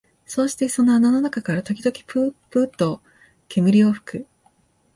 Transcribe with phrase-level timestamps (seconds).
[0.25, 3.01] そうしてその穴の中から時々ぷうぷうと
[3.49, 4.27] 煙を吹く